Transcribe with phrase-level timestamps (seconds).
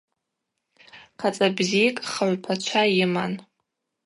[1.19, 3.33] Хъацӏа бзикӏ хыгӏвпачва йыман.